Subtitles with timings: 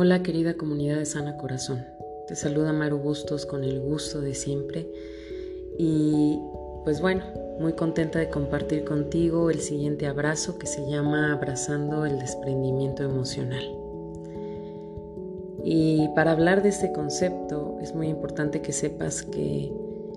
[0.00, 1.84] Hola querida comunidad de Sana Corazón.
[2.28, 4.88] Te saluda Maru Bustos con el gusto de siempre.
[5.76, 6.38] Y
[6.84, 7.24] pues bueno,
[7.58, 13.64] muy contenta de compartir contigo el siguiente abrazo que se llama Abrazando el desprendimiento emocional.
[15.64, 19.72] Y para hablar de este concepto es muy importante que sepas que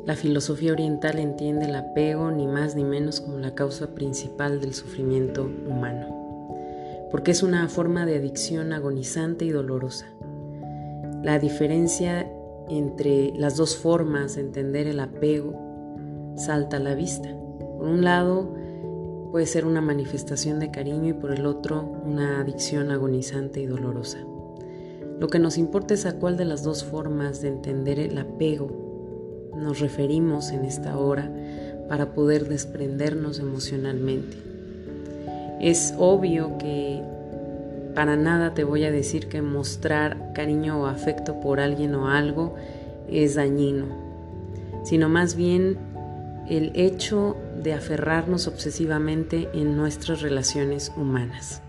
[0.06, 4.76] la filosofía oriental entiende el apego ni más ni menos como la causa principal del
[4.76, 6.21] sufrimiento humano
[7.12, 10.08] porque es una forma de adicción agonizante y dolorosa.
[11.24, 12.32] La diferencia
[12.70, 17.30] entre las dos formas de entender el apego salta a la vista.
[17.78, 18.56] Por un lado,
[19.32, 24.20] puede ser una manifestación de cariño y por el otro, una adicción agonizante y dolorosa.
[25.20, 28.92] Lo que nos importa es a cuál de las dos formas de entender el apego
[29.56, 31.32] nos referimos en esta hora
[31.88, 34.51] para poder desprendernos emocionalmente.
[35.62, 37.04] Es obvio que
[37.94, 42.56] para nada te voy a decir que mostrar cariño o afecto por alguien o algo
[43.08, 43.86] es dañino,
[44.84, 45.78] sino más bien
[46.50, 51.62] el hecho de aferrarnos obsesivamente en nuestras relaciones humanas.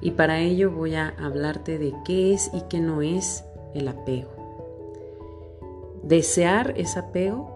[0.00, 4.30] Y para ello voy a hablarte de qué es y qué no es el apego.
[6.04, 7.50] ¿Desear es apego?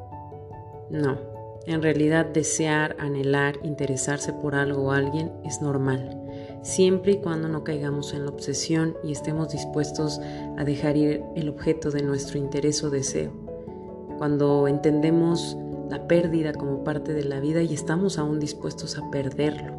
[0.91, 1.28] No.
[1.69, 6.19] En realidad desear, anhelar, interesarse por algo o alguien es normal,
[6.63, 10.19] siempre y cuando no caigamos en la obsesión y estemos dispuestos
[10.57, 13.33] a dejar ir el objeto de nuestro interés o deseo.
[14.17, 15.59] Cuando entendemos
[15.91, 19.75] la pérdida como parte de la vida y estamos aún dispuestos a perderlo.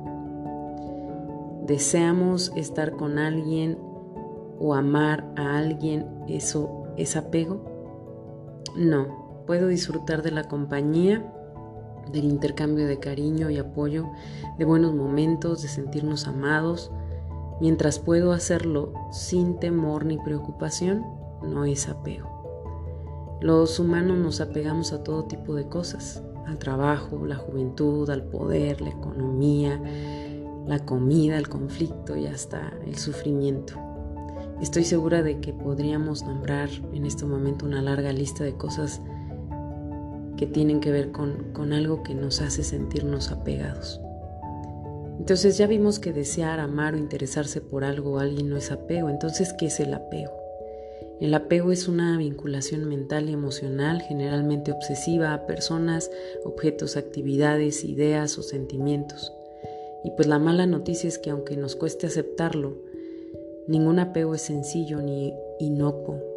[1.66, 3.80] ¿Deseamos estar con alguien
[4.60, 6.06] o amar a alguien?
[6.28, 7.66] ¿Eso es apego?
[8.76, 11.34] No, puedo disfrutar de la compañía
[12.12, 14.10] del intercambio de cariño y apoyo,
[14.58, 16.92] de buenos momentos, de sentirnos amados,
[17.62, 21.06] mientras puedo hacerlo sin temor ni preocupación,
[21.42, 22.30] no es apego.
[23.42, 28.82] Los humanos nos apegamos a todo tipo de cosas, al trabajo, la juventud, al poder,
[28.82, 29.82] la economía,
[30.68, 33.76] la comida, el conflicto y hasta el sufrimiento.
[34.62, 39.02] Estoy segura de que podríamos nombrar en este momento una larga lista de cosas
[40.40, 44.00] que tienen que ver con, algo que nos hace sentirnos apegados.
[45.20, 49.10] Entonces ya vimos que desear, amar o interesarse por algo o alguien no es apego.
[49.10, 50.32] Entonces, ¿qué es el apego?
[51.20, 56.10] El apego es una vinculación mental y emocional, generalmente obsesiva, a personas,
[56.46, 59.34] objetos, actividades, ideas o sentimientos.
[60.06, 62.78] Y pues la mala noticia es que aunque nos cueste aceptarlo,
[63.68, 66.29] ningún apego es sencillo ni inocuo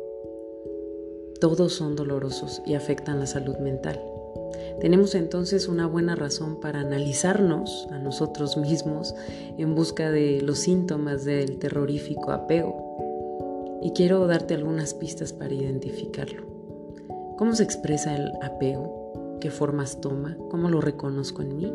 [1.43, 4.01] todos son dolorosos y afectan la salud mental.
[4.81, 9.13] Tenemos entonces una buena razón para analizarnos a nosotros mismos
[9.59, 13.81] en busca de los síntomas del terrorífico apego.
[13.83, 16.45] Y quiero darte algunas pistas para identificarlo.
[17.37, 19.39] ¿Cómo se expresa el apego?
[19.41, 20.37] ¿Qué formas toma?
[20.49, 21.75] ¿Cómo lo reconozco en mí?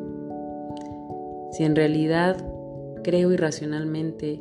[1.52, 2.38] Si en realidad
[3.04, 4.40] creo irracionalmente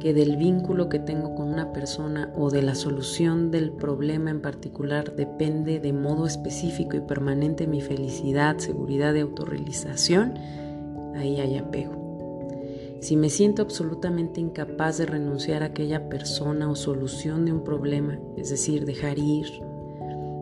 [0.00, 4.40] que del vínculo que tengo con una persona o de la solución del problema en
[4.40, 10.34] particular depende de modo específico y permanente mi felicidad, seguridad y autorrealización,
[11.14, 12.04] ahí hay apego.
[13.00, 18.18] Si me siento absolutamente incapaz de renunciar a aquella persona o solución de un problema,
[18.36, 19.46] es decir, dejar ir,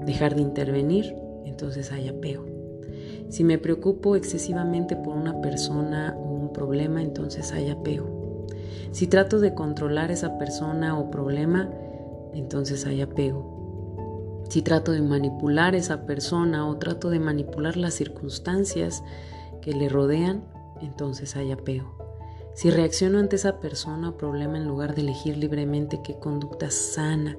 [0.07, 2.45] dejar de intervenir, entonces hay apego.
[3.29, 8.12] Si me preocupo excesivamente por una persona o un problema, entonces hay apego.
[8.93, 11.71] Si trato de controlar esa persona o problema,
[12.35, 14.43] entonces hay apego.
[14.51, 19.03] Si trato de manipular esa persona o trato de manipular las circunstancias
[19.63, 20.45] que le rodean,
[20.83, 21.97] entonces hay apego.
[22.55, 27.39] Si reacciono ante esa persona o problema en lugar de elegir libremente qué conducta sana,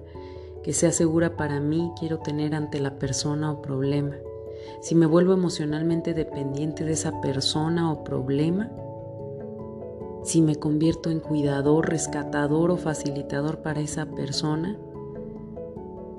[0.63, 4.15] que sea segura para mí quiero tener ante la persona o problema,
[4.81, 8.71] si me vuelvo emocionalmente dependiente de esa persona o problema,
[10.23, 14.77] si me convierto en cuidador, rescatador o facilitador para esa persona,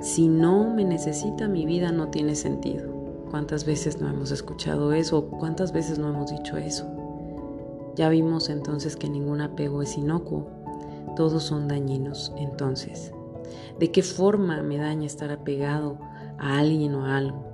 [0.00, 2.92] si no me necesita mi vida no tiene sentido.
[3.30, 5.24] ¿Cuántas veces no hemos escuchado eso?
[5.24, 6.86] ¿Cuántas veces no hemos dicho eso?
[7.96, 10.46] Ya vimos entonces que ningún apego es inocuo,
[11.16, 12.32] todos son dañinos.
[12.36, 13.12] Entonces,
[13.78, 15.98] ¿de qué forma me daña estar apegado
[16.38, 17.44] a alguien o a algo?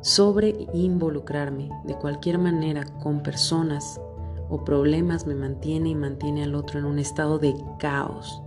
[0.00, 4.00] Sobre involucrarme de cualquier manera con personas
[4.52, 8.42] o problemas me mantiene y mantiene al otro en un estado de caos,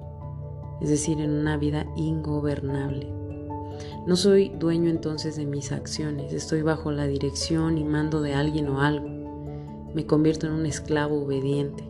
[0.79, 3.11] es decir, en una vida ingobernable.
[4.05, 8.69] No soy dueño entonces de mis acciones, estoy bajo la dirección y mando de alguien
[8.69, 9.09] o algo.
[9.95, 11.83] Me convierto en un esclavo obediente.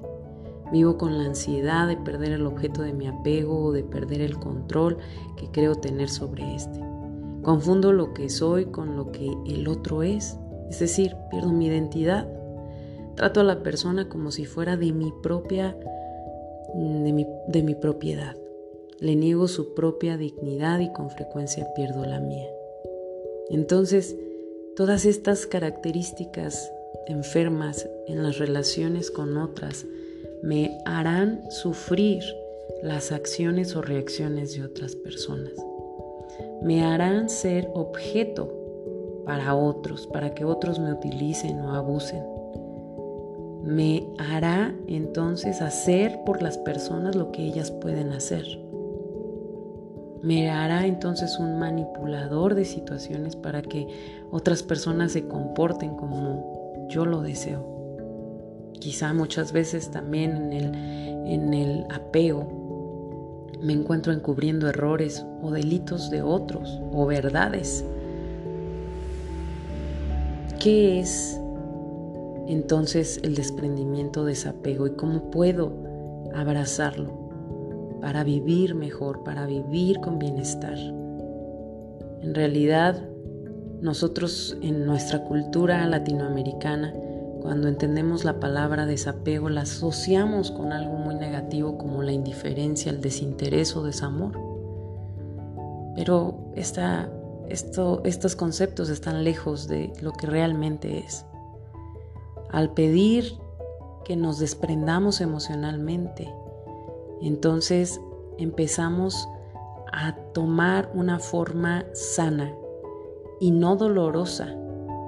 [0.71, 4.39] Vivo con la ansiedad de perder el objeto de mi apego o de perder el
[4.39, 4.97] control
[5.35, 6.79] que creo tener sobre este.
[7.43, 10.39] Confundo lo que soy con lo que el otro es,
[10.69, 12.29] es decir, pierdo mi identidad.
[13.15, 15.75] Trato a la persona como si fuera de mi propia
[16.75, 18.35] de mi, de mi propiedad.
[18.99, 22.47] Le niego su propia dignidad y con frecuencia pierdo la mía.
[23.49, 24.15] Entonces,
[24.75, 26.71] todas estas características
[27.07, 29.85] enfermas en las relaciones con otras
[30.41, 32.23] me harán sufrir
[32.81, 35.53] las acciones o reacciones de otras personas.
[36.61, 38.51] Me harán ser objeto
[39.25, 42.23] para otros, para que otros me utilicen o abusen.
[43.65, 48.45] Me hará entonces hacer por las personas lo que ellas pueden hacer.
[50.21, 53.87] Me hará entonces un manipulador de situaciones para que
[54.29, 57.65] otras personas se comporten como yo lo deseo.
[58.79, 60.75] Quizá muchas veces también en el,
[61.25, 62.47] en el apego
[63.61, 67.83] me encuentro encubriendo errores o delitos de otros o verdades.
[70.59, 71.39] ¿Qué es
[72.47, 75.73] entonces el desprendimiento, desapego y cómo puedo
[76.33, 80.77] abrazarlo para vivir mejor, para vivir con bienestar?
[82.21, 83.07] En realidad,
[83.81, 86.93] nosotros en nuestra cultura latinoamericana
[87.45, 93.01] cuando entendemos la palabra desapego, la asociamos con algo muy negativo como la indiferencia, el
[93.01, 94.31] desinterés o desamor.
[95.95, 97.07] Pero esta,
[97.47, 101.27] esto, estos conceptos están lejos de lo que realmente es.
[102.51, 103.37] Al pedir
[104.03, 106.33] que nos desprendamos emocionalmente,
[107.21, 107.99] entonces
[108.37, 109.27] empezamos
[109.91, 112.53] a tomar una forma sana
[113.39, 114.55] y no dolorosa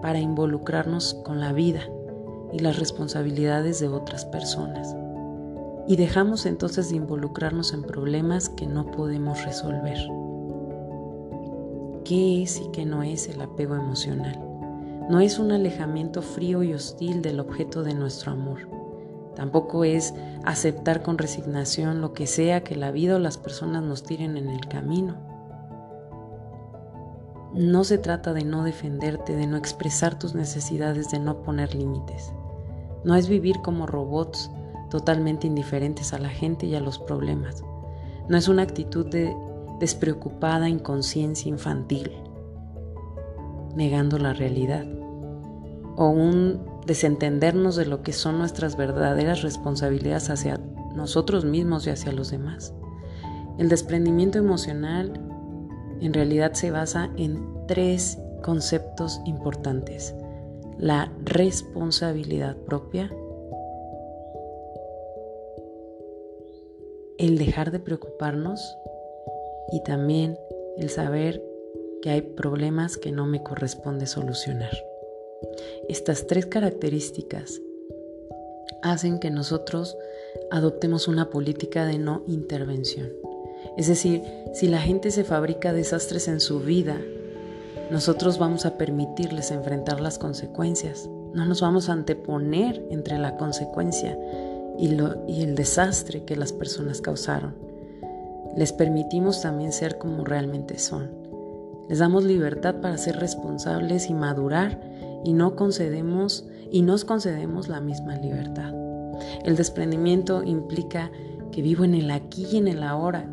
[0.01, 1.81] para involucrarnos con la vida
[2.51, 4.95] y las responsabilidades de otras personas.
[5.88, 9.98] Y dejamos entonces de involucrarnos en problemas que no podemos resolver.
[12.04, 14.46] ¿Qué es y qué no es el apego emocional?
[15.09, 18.68] No es un alejamiento frío y hostil del objeto de nuestro amor.
[19.36, 20.13] Tampoco es
[20.44, 24.50] aceptar con resignación lo que sea que la vida o las personas nos tiren en
[24.50, 25.15] el camino.
[27.54, 32.33] No se trata de no defenderte, de no expresar tus necesidades, de no poner límites.
[33.03, 34.51] No es vivir como robots
[34.89, 37.63] totalmente indiferentes a la gente y a los problemas.
[38.27, 39.33] No es una actitud de
[39.80, 42.12] despreocupada inconsciencia infantil,
[43.75, 44.96] negando la realidad.
[45.97, 50.59] O un desentendernos de lo que son nuestras verdaderas responsabilidades hacia
[50.95, 52.73] nosotros mismos y hacia los demás.
[53.57, 55.19] El desprendimiento emocional
[55.99, 60.15] en realidad se basa en tres conceptos importantes.
[60.77, 63.11] La responsabilidad propia,
[67.17, 68.77] el dejar de preocuparnos
[69.71, 70.38] y también
[70.77, 71.43] el saber
[72.01, 74.71] que hay problemas que no me corresponde solucionar.
[75.89, 77.62] Estas tres características
[78.81, 79.98] hacen que nosotros
[80.51, 83.10] adoptemos una política de no intervención.
[83.78, 84.24] Es decir,
[84.54, 87.00] si la gente se fabrica desastres en su vida,
[87.91, 91.10] nosotros vamos a permitirles enfrentar las consecuencias.
[91.34, 94.17] No nos vamos a anteponer entre la consecuencia
[94.77, 94.91] y,
[95.41, 97.56] el desastre que las personas causaron.
[98.56, 101.12] Les permitimos también ser como realmente son.
[101.89, 104.82] Les damos libertad para ser responsables y madurar
[105.24, 108.74] y no concedemos y nos concedemos la misma libertad.
[109.43, 111.12] El desprendimiento implica
[111.51, 113.27] que vivo en el aquí y en el ahora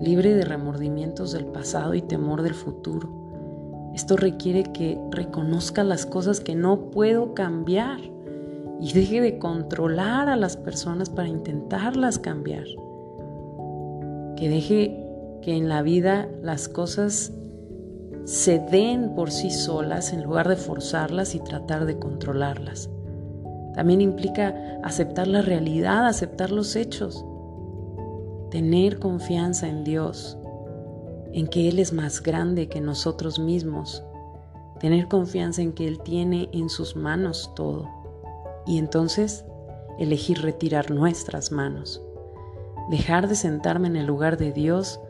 [0.00, 3.92] libre de remordimientos del pasado y temor del futuro.
[3.94, 8.00] Esto requiere que reconozca las cosas que no puedo cambiar
[8.80, 12.64] y deje de controlar a las personas para intentarlas cambiar.
[14.36, 15.00] Que deje
[15.42, 17.32] que en la vida las cosas
[18.24, 22.88] se den por sí solas en lugar de forzarlas y tratar de controlarlas.
[23.74, 27.24] También implica aceptar la realidad, aceptar los hechos.
[28.50, 30.38] Tener confianza en Dios,
[31.32, 34.04] en que Él es más grande que nosotros mismos,
[34.78, 37.88] tener confianza en que Él tiene en sus manos todo.
[38.64, 39.44] Y entonces
[39.98, 42.00] elegir retirar nuestras manos,
[42.90, 45.00] dejar de sentarme en el lugar de Dios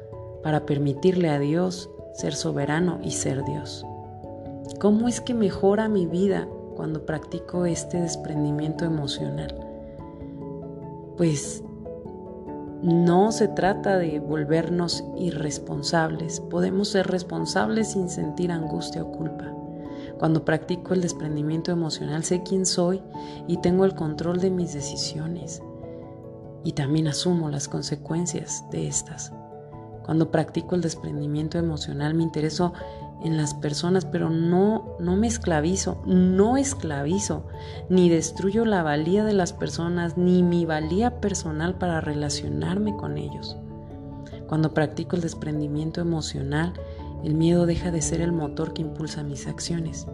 [0.42, 3.84] para permitirle a Dios ser soberano y ser Dios.
[4.80, 9.54] ¿Cómo es que mejora mi vida cuando practico este desprendimiento emocional?
[11.16, 11.62] Pues
[12.82, 16.40] no se trata de volvernos irresponsables.
[16.40, 19.52] Podemos ser responsables sin sentir angustia o culpa.
[20.18, 23.02] Cuando practico el desprendimiento emocional sé quién soy
[23.48, 25.62] y tengo el control de mis decisiones.
[26.66, 29.30] y también asumo las consecuencias de estas.
[30.04, 32.74] Cuando practico el desprendimiento emocional me intereso
[33.22, 37.46] en las personas, pero no, no me esclavizo, no esclavizo,
[37.88, 43.56] ni destruyo la valía de las personas, ni mi valía personal para relacionarme con ellos.
[44.46, 46.74] Cuando practico el desprendimiento emocional,
[47.24, 50.06] el miedo deja de ser el motor que impulsa mis acciones.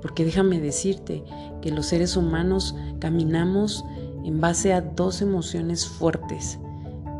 [0.00, 1.24] Porque déjame decirte
[1.60, 3.84] que los seres humanos caminamos
[4.24, 6.60] en base a dos emociones fuertes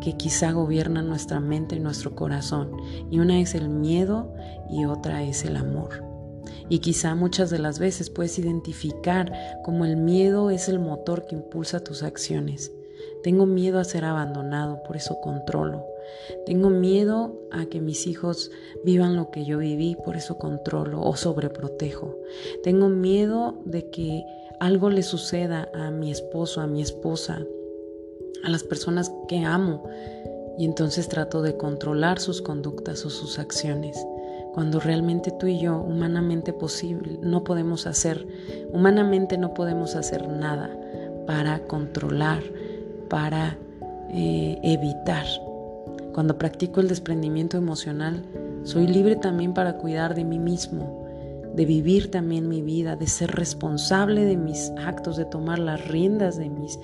[0.02, 2.76] que quizá gobiernan nuestra mente y nuestro corazón.
[3.10, 4.34] Y una es el miedo
[4.68, 6.04] y otra es el amor.
[6.68, 9.32] Y quizá muchas de las veces puedes identificar
[9.64, 12.72] como el miedo es el motor que impulsa tus acciones.
[13.22, 15.86] Tengo miedo a ser abandonado, por eso controlo.
[16.46, 18.50] Tengo miedo a que mis hijos
[18.84, 22.16] vivan lo que yo viví, por eso controlo o sobreprotejo.
[22.64, 24.24] Tengo miedo de que
[24.58, 27.44] algo le suceda a mi esposo, a mi esposa,
[28.44, 29.82] a las personas que amo
[30.58, 33.96] y entonces trato de controlar sus conductas o sus acciones.
[34.52, 38.26] Cuando realmente tú y yo, humanamente posible, no podemos hacer,
[38.70, 40.70] humanamente no podemos hacer nada
[41.26, 42.42] para controlar,
[43.08, 43.56] para
[44.10, 45.24] eh, evitar.
[46.12, 48.22] Cuando practico el desprendimiento emocional,
[48.64, 51.06] soy libre también para cuidar de mí mismo,
[51.54, 56.36] de vivir también mi vida, de ser responsable de mis actos, de tomar las riendas
[56.36, 56.78] de mis,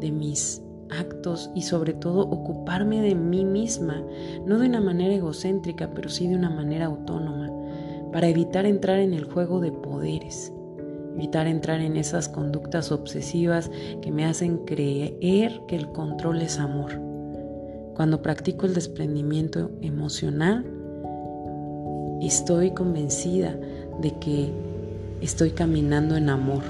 [0.00, 0.60] de mis
[0.98, 4.02] actos y sobre todo ocuparme de mí misma,
[4.46, 7.50] no de una manera egocéntrica, pero sí de una manera autónoma,
[8.12, 10.52] para evitar entrar en el juego de poderes,
[11.14, 13.70] evitar entrar en esas conductas obsesivas
[14.00, 16.92] que me hacen creer que el control es amor.
[17.94, 20.64] Cuando practico el desprendimiento emocional,
[22.20, 23.56] estoy convencida
[24.00, 24.52] de que
[25.20, 26.62] estoy caminando en amor.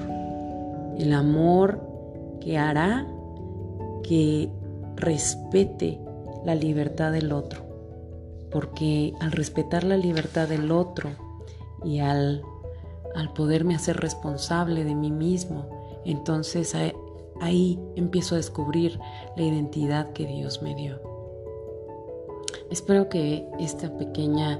[0.98, 1.80] El amor
[2.40, 3.06] que hará
[4.02, 4.50] que
[4.96, 6.00] respete
[6.44, 7.62] la libertad del otro,
[8.50, 11.10] porque al respetar la libertad del otro
[11.84, 12.42] y al,
[13.14, 15.68] al poderme hacer responsable de mí mismo,
[16.04, 16.74] entonces
[17.40, 18.98] ahí empiezo a descubrir
[19.36, 21.00] la identidad que Dios me dio.
[22.70, 24.58] Espero que esta pequeña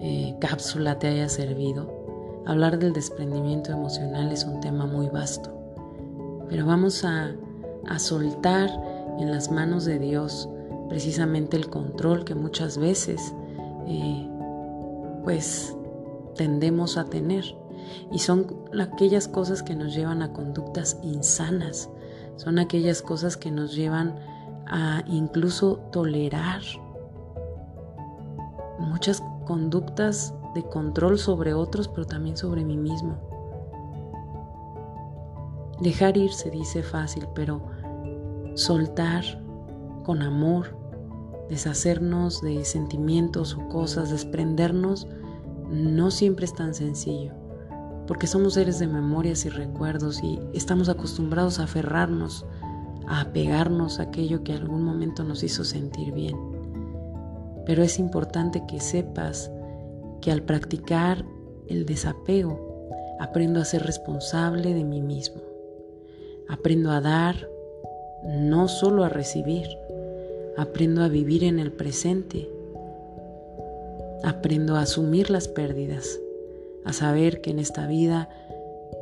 [0.00, 2.42] eh, cápsula te haya servido.
[2.46, 5.50] Hablar del desprendimiento emocional es un tema muy vasto,
[6.48, 7.34] pero vamos a
[7.88, 8.70] a soltar
[9.18, 10.48] en las manos de Dios
[10.88, 13.34] precisamente el control que muchas veces
[13.86, 14.28] eh,
[15.24, 15.76] pues
[16.34, 17.44] tendemos a tener.
[18.12, 18.46] Y son
[18.80, 21.90] aquellas cosas que nos llevan a conductas insanas,
[22.36, 24.14] son aquellas cosas que nos llevan
[24.66, 26.60] a incluso tolerar
[28.78, 33.16] muchas conductas de control sobre otros, pero también sobre mí mismo.
[35.80, 37.62] Dejar ir se dice fácil, pero
[38.58, 39.24] soltar
[40.02, 40.76] con amor,
[41.48, 45.06] deshacernos de sentimientos o cosas, desprendernos,
[45.70, 47.32] no siempre es tan sencillo,
[48.08, 52.44] porque somos seres de memorias y recuerdos y estamos acostumbrados a aferrarnos,
[53.06, 56.36] a apegarnos a aquello que algún momento nos hizo sentir bien.
[57.64, 59.52] Pero es importante que sepas
[60.20, 61.24] que al practicar
[61.68, 62.58] el desapego,
[63.20, 65.42] aprendo a ser responsable de mí mismo.
[66.48, 67.48] Aprendo a dar
[68.24, 69.66] no solo a recibir.
[70.56, 72.48] Aprendo a vivir en el presente.
[74.24, 76.18] Aprendo a asumir las pérdidas,
[76.84, 78.28] a saber que en esta vida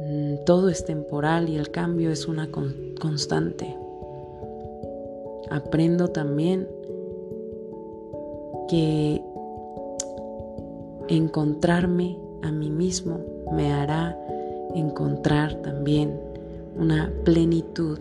[0.00, 3.76] mm, todo es temporal y el cambio es una constante.
[5.50, 6.68] Aprendo también
[8.68, 9.23] que
[11.08, 13.20] encontrarme a mí mismo
[13.52, 14.18] me hará
[14.75, 16.20] encontrar también
[16.76, 17.99] una plenitud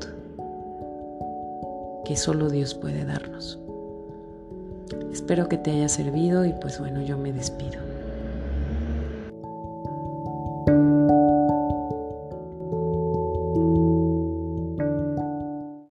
[2.05, 3.59] que solo Dios puede darnos.
[5.11, 7.94] Espero que te haya servido y pues bueno, yo me despido.